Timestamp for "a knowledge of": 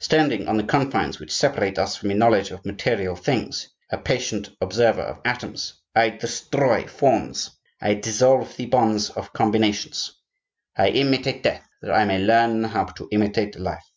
2.10-2.64